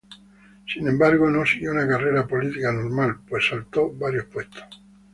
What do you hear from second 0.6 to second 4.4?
Sin embargo, no siguió una carrera política normal, pues saltó varios